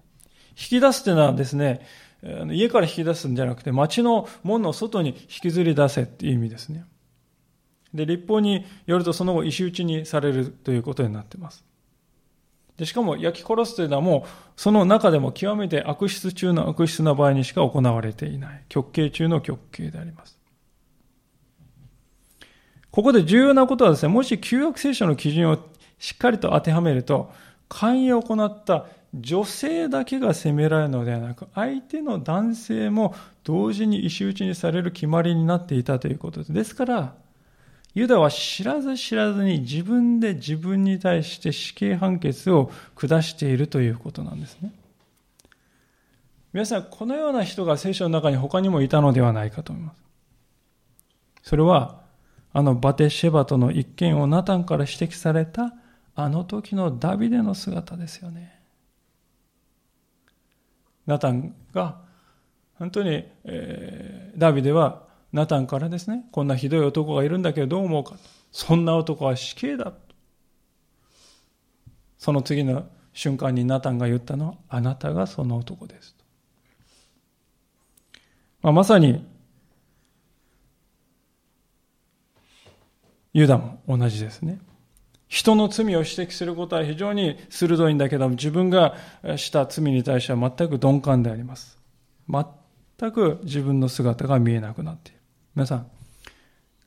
[0.51, 1.86] 引き出すというのはですね、
[2.51, 6.86] 家から引き出すんじゃなくて、町の門の外に引きずり出せっていう意味ですね。
[7.93, 11.63] で、立法によるとその後石打ちにされるということになっています。
[12.77, 18.63] で、しかも焼き殺すというのはもう、その中でも極めて悪質中の悪質な場合にしか行われていない。
[18.69, 20.38] 極刑中の極刑であります。
[22.91, 25.60] ここで重要なことはですね、もし旧約聖書の基準を
[25.99, 27.32] しっかりと当てはめると、
[27.67, 36.54] 寛容を行った女性だけが責められるのではなく、相手の男性も同時に石打ちにされる決まりになっていたということです。
[36.54, 37.13] ですから、
[37.95, 44.71] ユダは知らず知らずに自分で自分に対して死刑判決を下しているということなんですね。
[46.54, 50.02] 皆さん、このような人が聖書の中に他にもいたのではないかと思います。
[51.43, 51.98] それは、
[52.51, 55.73] あのバテシェバとの一件をナタンから指摘された
[56.15, 58.59] あの時のダビデの姿ですよね。
[61.05, 62.01] ナタンが、
[62.75, 68.15] 本当に、えー、ダビデはナタンからですね、こんなひどい男がいるんだけどどう思うか。
[68.51, 69.93] そんな男は死刑だ。
[72.17, 76.15] その次の瞬間にナタンが言ったのは、あなたがその男です
[78.62, 79.25] まあ、まさに、
[83.33, 84.59] ユダも同じですね。
[85.27, 88.95] 人の罪を指摘することは非常に鋭いんだけども、自分が
[89.37, 91.77] した罪に対しては全く鈍感であります。
[92.27, 95.19] 全く自分の姿が見えなくなっている。
[95.55, 95.87] 皆さん、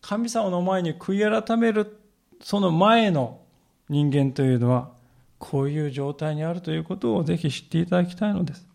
[0.01, 1.97] 神様の前に悔い改める、
[2.41, 3.41] その前の
[3.89, 4.91] 人間というのは、
[5.39, 8.72] こういう状態にあるということをぜひ知っていただきたいのです。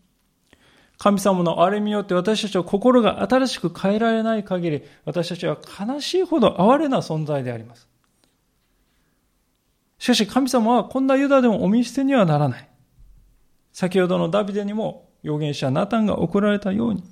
[0.97, 7.88] 神様のあれによって私たちは心が新しく変えられない限り、私たちは悲しいほど哀れな存在であります。
[9.99, 12.69] しかし神様はこんなユダでもお見捨てにはならない。
[13.73, 17.03] 先ほどのダビデにも預言者ナタンが送られたように、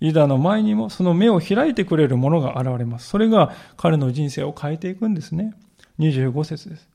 [0.00, 3.08] ユダの前にもその目を開いてくれるものが現れます。
[3.08, 5.54] それが彼の人生を変えていくんですね。
[6.00, 6.88] 25節です。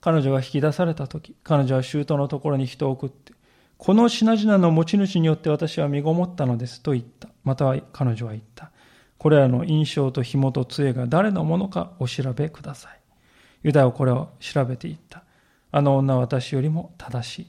[0.00, 3.32] 彼女が引き出された時、彼女は舅のところに人を送って、
[3.78, 7.28] この品々の持ち主によって私は身ごもったのですと言った。
[7.44, 8.70] または彼女は言った。
[9.18, 13.00] これらの印象と紐と杖が誰のものかお調べください。
[13.62, 15.24] ユダはこれを調べていった。
[15.72, 17.46] あの女は私よりも正しい。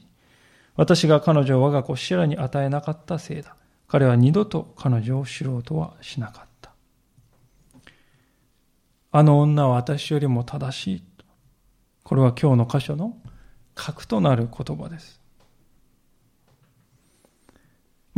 [0.76, 3.56] 私が彼女を我が子シラに与えなかったせいだ。
[3.86, 6.72] 彼は二度と彼女を知ろうとはしなかった。
[9.10, 11.02] あの女は私よりも正しい。
[12.04, 13.16] これは今日の箇所の
[13.74, 15.20] 核となる言葉です。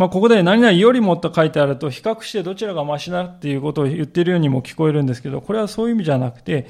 [0.01, 6.69] まあ、ここで何々よりもと書いてあると、比較してどちらがマシだっていうことを言ってるようにも聞こえるんですけど、これはそういう意味じゃなくて、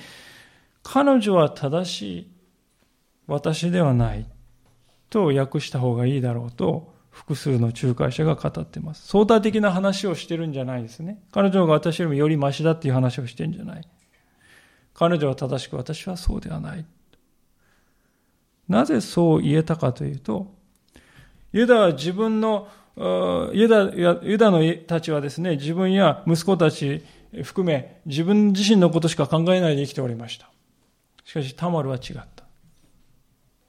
[0.82, 2.30] 彼女は正しい、
[3.28, 4.26] 私ではない
[5.10, 9.06] と訳した方がいいだろうと複数の仲介者が語っています。
[9.06, 11.22] 相対的な話をしてるんじゃないですね。
[11.30, 13.88] 彼女が私よりもよりマシだっていう話をしてるんじゃない。
[14.92, 16.84] 彼女は正しく私はそうではない。
[18.68, 20.52] なぜそう言えたかというと、
[21.52, 22.68] ユダは自分の、
[23.00, 23.90] ユダ
[24.22, 27.02] ユダのたちはですね、自分や息子たち
[27.42, 30.50] 含め、自分自身のことしか考えないで生きておりました。
[31.24, 32.44] しかし、タマルは違った。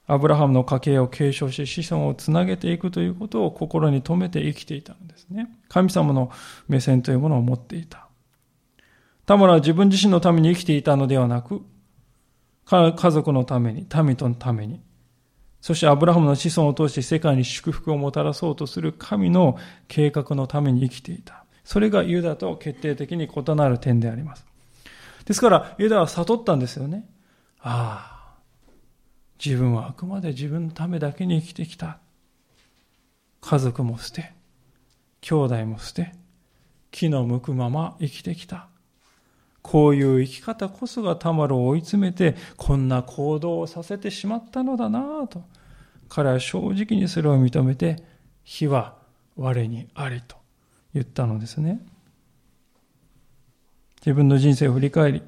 [0.07, 5.47] アブラハムの家系を継承し子孫をつなげていくということを心に留めて生きていたのですね。
[5.69, 6.31] 神様の
[6.67, 8.09] 目線というものを持っていた。
[9.25, 11.61] タマラは自分自身のために生きていたのではなく、
[12.65, 14.81] 家族のために、民とのために、
[15.61, 19.57] そしてアブラハムの子孫を通して世界に祝福をもたらそうとする神の
[19.87, 21.45] 計画のために生きていた。
[21.63, 24.45] それがユダと決定的に異なる点であります。
[25.25, 27.07] ですから、ユダは悟ったんですよね。
[27.59, 28.39] ああ、
[29.43, 31.99] 自分はあくまで自分のためだけに生きてきた。
[33.39, 34.33] 家族も捨て、
[35.21, 36.13] 兄弟も捨て、
[36.89, 38.67] 気の向くまま生きてきた。
[39.61, 45.43] こういう生き方こそがタマルを追い詰めて、こんな行動をさせてしまったのだなぁと。
[46.09, 48.03] 彼は正直にそれを認めて、
[48.43, 48.95] 火は
[49.35, 50.35] 我にありと
[50.93, 51.85] 言ったのですね。
[54.01, 55.23] 自分の人生を振り返り、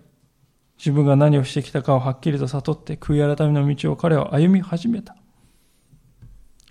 [0.77, 5.15] 自分が何をしてきたかをはっきりと悟って、悔い改めの道を彼は歩み始めた。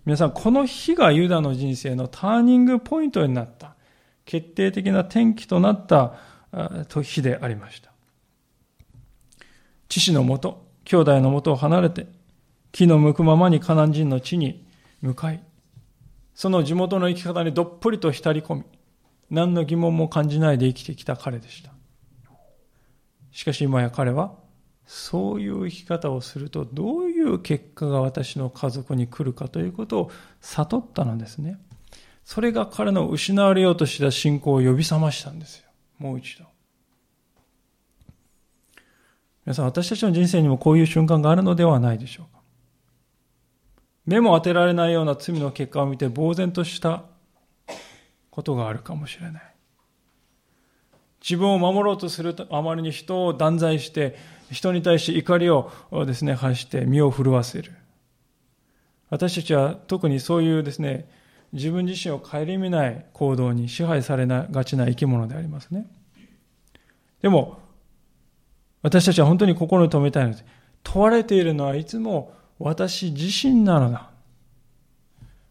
[0.04, 3.76] 皆さん、この日がユダの人生のターニングポイントになった、
[4.24, 6.14] 決定的な転機となった
[6.53, 7.90] 日でありました。
[9.88, 12.07] 父のもと、兄弟のもとを離れて、
[12.72, 14.66] 木の向くままにカナン人の地に
[15.00, 15.42] 向かい、
[16.34, 18.64] その地元の生き方にどっぷりと浸り込み、
[19.30, 21.72] 何の疑問も感じないで生きてきた彼でした。
[23.30, 24.34] しかし今や彼は、
[24.86, 31.59] そういう生き方をするとどういう結果が私の家族に来るかということを悟ったのですね。
[32.24, 35.71] それが彼の失われようとした信仰を呼び覚ましたんですよ。
[36.03, 36.44] もう一度。
[39.46, 42.42] 皆さん、私たちの人生にもこういう瞬間があるのではないでしょうか。
[44.05, 47.05] 目も当てられないような罪の結果を見て呆然とした
[48.30, 49.55] ことがあるかもしれない。
[51.20, 54.16] 自分を守ろうとするあまりに人を断罪して、
[54.50, 55.70] 人に対して怒りを
[56.05, 57.72] ですね、発して身を震わせる。
[59.09, 61.09] 私たちは特にそういうですね、
[61.53, 65.86] 自分自身を顧みない行動に支配されがちな生き物でありますね。
[67.20, 67.59] でも、
[68.82, 70.44] 私たちは本当に心に留めたいのです。
[70.82, 74.11] 問われているのはいつも私自身なのだ。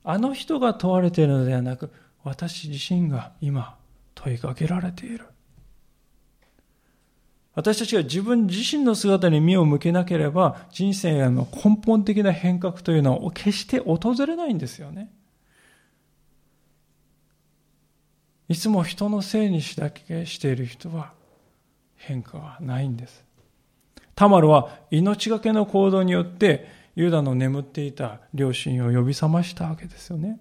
[0.04, 1.92] あの人が問われているのではなく、
[2.24, 3.78] 私自身が今
[4.16, 5.26] 問いかけられている。
[7.54, 15.12] 私たちが自分自身の姿に目を向けなければ、人生への根本的な変革というのは決して訪れないんですよね。
[18.52, 21.14] いつも人のせいにしだけしている人は
[21.96, 23.24] 変化はないんです。
[24.14, 30.38] タマルは命がけの行動によってユダの眠っていた両親を呼び覚ましたわけですよね。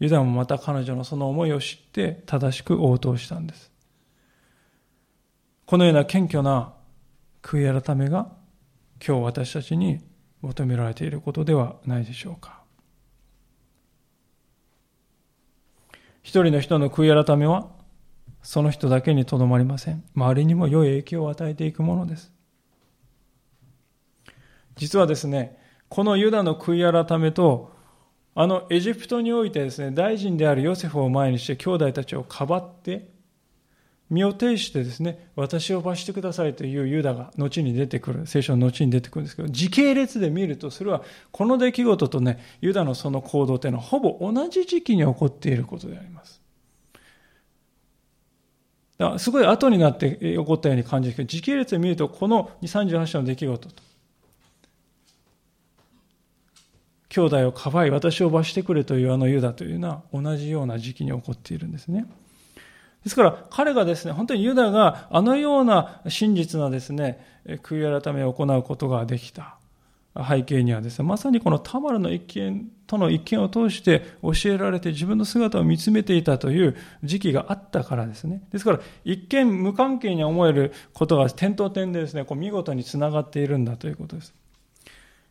[0.00, 3.70] ユダもまた彼女のその思いを知って正しく応答したんです。
[5.66, 6.72] このような謙虚な
[7.42, 8.32] 悔い改めが
[9.06, 10.00] 今日私たちに
[10.40, 12.57] 求められていることではないでしょうか。
[16.28, 17.70] 一人の人の悔い改めは、
[18.42, 20.04] その人だけにとどまりません。
[20.14, 22.34] 周りにも良い影響を与えていくものです。
[24.76, 25.58] 実はですね、
[25.88, 27.72] このユダの悔い改めと、
[28.34, 33.08] あのエジプトにおいてですね、大臣であるヨセフを前にして兄弟たちをかばって、
[34.10, 46.40] 身を挺してですね、私を罰してくださいというユダが後に出てくる、聖書の後に出てくるんですけど、時系列で見ると、それはこの出来事とね、ユダのその行動というのはほぼ同じ時期に起こっていることであります。
[48.96, 53.82] だからすごい後になって起こったように感じるけど、時系列で見ると、この38章の出来事と、
[57.10, 62.06] 兄弟をかばい私を罰してくれというあのユダというのは同じような時期に起こっているんですね。
[63.08, 67.24] ですから彼がですね、本当にユダがあのような真実なですね、
[67.62, 69.56] 悔い改めを行うことができた
[70.28, 78.42] 背景にはですね、まさにこのタマルの一見との一見を通して教えられて自分の姿を見つめていたという時期があったからですね。
[78.52, 84.34] ですから一見無関係に思えることが点と点でですね、こう見事につながっているんだということです。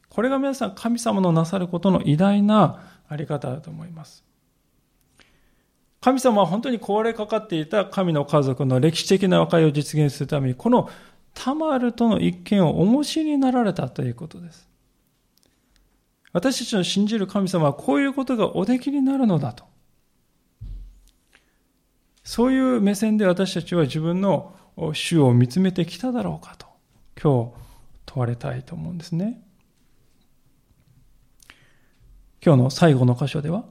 [0.10, 4.27] これが皆さん神様のなさることの偉大なあり方だと思います。
[6.00, 10.90] 神様は本当に壊れかかっていた神の家族の歴史的な和解を実現するために、この
[11.34, 14.68] タマルとの一見をお持ちになられたということです。
[16.34, 19.66] 私たちの信じる神様はこういうことがおできになるのだと。
[22.24, 24.54] そういう目線で私たちは自分の
[24.94, 26.68] 主を見つめてきただろうかと、
[27.22, 27.68] 今日
[28.06, 29.42] 問われたいと思うんですね。
[32.46, 33.66] 今日の最後の箇所では、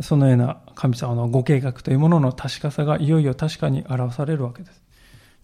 [0.00, 4.82] そのような神様のご計画というものの確かさがいよいよ確かに表されるわけです。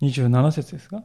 [0.03, 1.03] 27節ですが、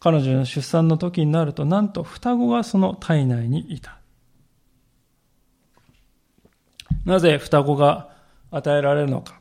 [0.00, 3.98] 彼女の出産の時になると、なんと双子がその体内にいた。
[7.04, 8.10] なぜ双子が
[8.50, 9.40] 与えられるのか。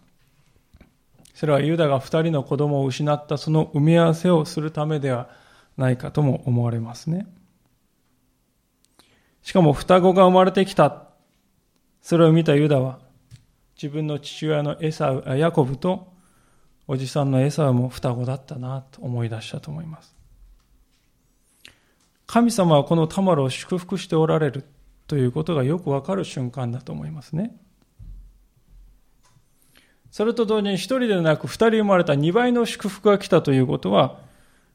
[1.34, 5.30] それはユダが二人の子供を失ったその埋め合わせをするためでは
[5.78, 7.28] ないかとも思われますね。
[9.42, 11.08] しかも双子が生まれてきた。
[12.04, 13.00] それを見たユダは、
[13.82, 16.12] 自分の父親のエサウ、ヤコブと、
[16.86, 20.14] おじさんのエサウも双子だったなと思い出したと思います。
[22.28, 24.66] 神様はこのタマルを祝福しておられる
[25.08, 27.56] ということがよくわかる瞬間だと思いますね。
[30.12, 34.20] それと同時に一人でなく二人生まれた二倍の祝福が来たということは、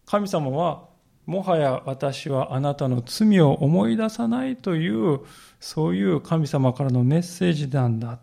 [0.07, 0.88] 神様は
[1.29, 5.21] もはや私はあなたの罪を思い出さないという、
[5.61, 8.19] そういう神様からのメッセージなんだ。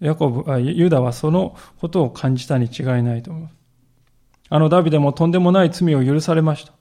[0.00, 3.54] ヤコブ、あユダはそのことを感じたに違いないと思います。
[4.48, 6.72] あのダビデもとんでもない罪を許されました。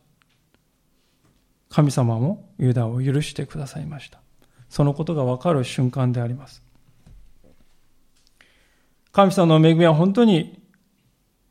[1.69, 4.19] 神様もユダを許してくださいました。
[4.67, 6.63] そのことがわかる瞬間であります。
[9.11, 10.62] 神様の恵みは本当に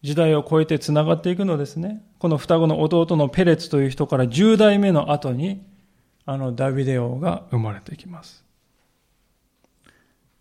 [0.02, 2.04] 時代を超えて繋がっていくのですね。
[2.18, 5.64] この双子の弟のペレツという人から10代目の後に、
[6.26, 8.44] あのダビデ王が生まれていきます。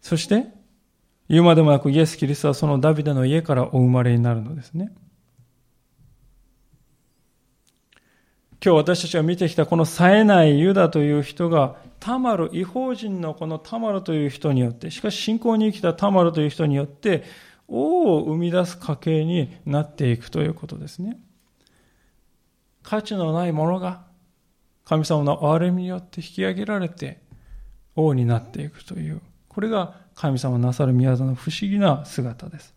[0.02, 0.48] そして、
[1.30, 4.92] 言うまでもなくイエス・キリストはそのダビデの家からお生まれになるのですね。
[8.64, 17.24] 今日私たちが見てきたこの冴えないユダという人が、タマル、違法人のこのタマルという人によって、しかし信仰に生きたタマルという人によって、
[17.72, 21.18] 王を生み出す家系になっていくということですね。
[22.84, 24.04] 価値のないものが
[24.84, 27.22] 神様の憐れみによって引き上げられて
[27.96, 32.74] 王になっていくという、これが神様なさる宮座の不思議な姿です。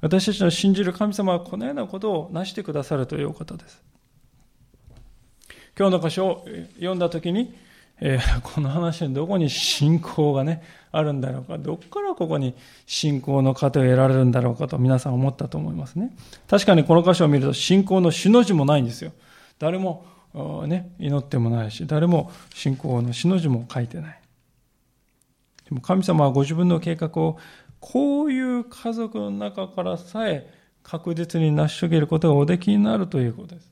[0.00, 3.82] 私たちの信じる神様はこのようなことを成してくださるということです。
[5.78, 7.54] 今日の箇所を読んだときに、
[8.00, 12.54] えー、この話にどこに信仰がね、あるんだろうか、どこからここに
[12.86, 16.14] 信仰の糧を得られるんだろうかと皆さん思ったと思いますね。
[16.48, 19.12] 確かにこの箇所を見ると信仰の死の字もないんですよ。
[19.58, 20.06] 誰も、
[20.66, 24.20] ね、祈ってもないし、誰も信仰の死の字も書いてない。
[25.68, 27.38] でも神様はご自分の計画を
[27.80, 30.50] こういう家族の中からさえ
[30.82, 33.70] 確実に成し遂げることがおできになるということです。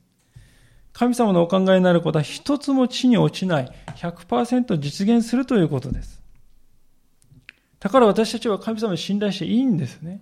[0.93, 6.16] 神様のお考えになることは一つも地に落ちない100%実現するということです。
[7.79, 10.21] だから私たちは神様に信頼していいんですね。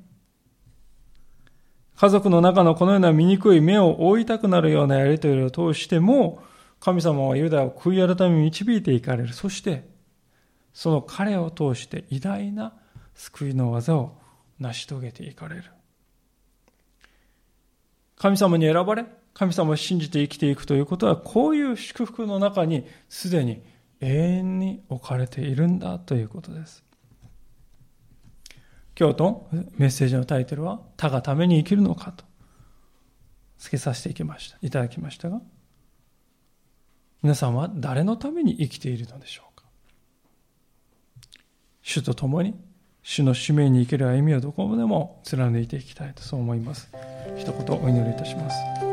[1.96, 6.44] 家族の中のこのような醜い目を覆いたくなるようなやりとりを通しても、
[6.82, 9.34] 神様はユダを悔い改め導いていかれる。
[9.34, 9.88] そして、
[10.74, 12.74] その彼を通して偉大な
[13.14, 14.18] 救いの技を
[14.60, 15.64] 成し遂げていかれる。
[18.18, 23.64] 神様に選ばれ、神様を信じて生きていくということは、こういう祝福の中にすでに
[24.02, 26.85] 永遠に置かれているんだということです。
[28.98, 32.14] 今日とメッセージのタイトルは、他がために生きるのか？
[32.14, 32.24] と
[33.58, 34.58] 付けさせていきました。
[34.62, 35.42] いただきましたが、
[37.22, 39.66] 皆さんは誰のために生きているのでしょうか？
[41.82, 42.56] 主と共に
[43.04, 46.90] 主の使命に生きる歩みをどこまでも貫いていきたいとそう思います。
[47.38, 48.85] 一言お祈りいたします。